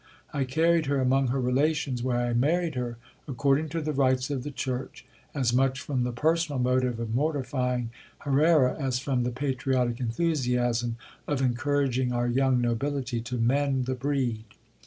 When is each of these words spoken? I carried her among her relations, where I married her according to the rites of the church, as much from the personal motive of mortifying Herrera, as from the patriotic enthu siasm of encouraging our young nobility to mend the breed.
I 0.33 0.45
carried 0.45 0.87
her 0.87 0.99
among 0.99 1.27
her 1.27 1.39
relations, 1.39 2.01
where 2.01 2.17
I 2.17 2.33
married 2.33 2.73
her 2.73 2.97
according 3.27 3.69
to 3.69 3.81
the 3.81 3.93
rites 3.93 4.31
of 4.31 4.41
the 4.41 4.49
church, 4.49 5.05
as 5.35 5.53
much 5.53 5.79
from 5.79 6.01
the 6.03 6.11
personal 6.11 6.57
motive 6.57 6.99
of 6.99 7.13
mortifying 7.13 7.91
Herrera, 8.17 8.75
as 8.79 8.97
from 8.97 9.21
the 9.23 9.29
patriotic 9.31 9.97
enthu 9.97 10.31
siasm 10.31 10.95
of 11.27 11.39
encouraging 11.39 12.13
our 12.13 12.27
young 12.27 12.59
nobility 12.59 13.21
to 13.21 13.37
mend 13.37 13.85
the 13.85 13.93
breed. 13.93 14.45